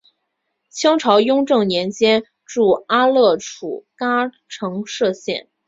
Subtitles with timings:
[0.71, 5.47] 清朝雍正年间筑阿勒楚喀城设县。